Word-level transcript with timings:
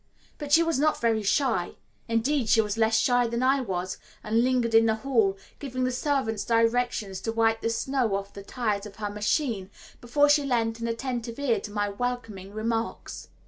But 0.39 0.51
she 0.51 0.63
was 0.63 0.79
not 0.79 0.99
very 0.99 1.21
shy; 1.21 1.73
indeed, 2.07 2.49
she 2.49 2.59
was 2.59 2.75
less 2.75 2.97
shy 2.97 3.27
than 3.27 3.43
I 3.43 3.61
was, 3.61 3.99
and 4.23 4.43
lingered 4.43 4.73
in 4.73 4.87
the 4.87 4.95
hall, 4.95 5.37
giving 5.59 5.83
the 5.83 5.91
servants 5.91 6.43
directions 6.43 7.21
to 7.21 7.31
wipe 7.31 7.61
the 7.61 7.69
snow 7.69 8.15
off 8.15 8.33
the 8.33 8.41
tyres 8.41 8.87
of 8.87 8.95
her 8.95 9.11
machine 9.11 9.69
before 10.01 10.27
she 10.27 10.43
lent 10.43 10.79
an 10.79 10.87
attentive 10.87 11.37
ear 11.37 11.59
to 11.59 11.71
my 11.71 11.87
welcoming 11.87 12.51
remarks. 12.51 13.27